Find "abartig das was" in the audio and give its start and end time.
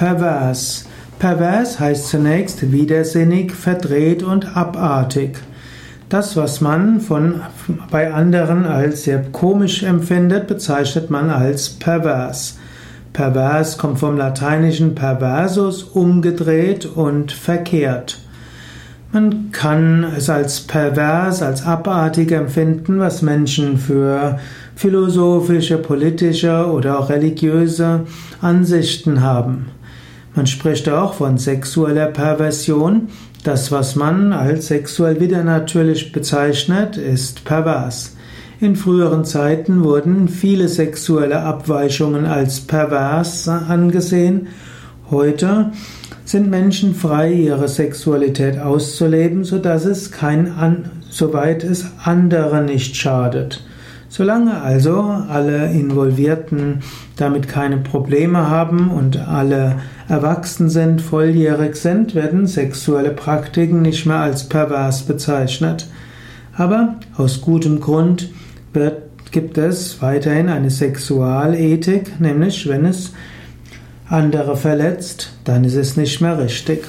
4.56-6.62